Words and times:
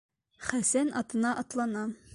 Хәсән 0.47 0.91
атына 1.03 1.37
атлана. 1.45 1.89